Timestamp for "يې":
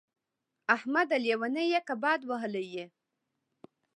1.73-1.79, 2.73-2.85